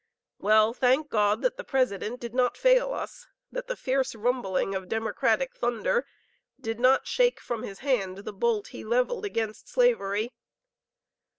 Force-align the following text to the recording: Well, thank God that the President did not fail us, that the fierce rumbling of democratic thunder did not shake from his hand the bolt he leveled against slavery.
Well, 0.39 0.73
thank 0.73 1.09
God 1.11 1.43
that 1.43 1.57
the 1.57 1.63
President 1.63 2.19
did 2.19 2.33
not 2.33 2.57
fail 2.57 2.91
us, 2.91 3.27
that 3.51 3.67
the 3.67 3.75
fierce 3.75 4.15
rumbling 4.15 4.73
of 4.73 4.89
democratic 4.89 5.53
thunder 5.55 6.07
did 6.59 6.79
not 6.79 7.05
shake 7.05 7.39
from 7.39 7.61
his 7.61 7.81
hand 7.85 8.17
the 8.17 8.33
bolt 8.33 8.69
he 8.69 8.83
leveled 8.83 9.25
against 9.25 9.69
slavery. 9.69 10.33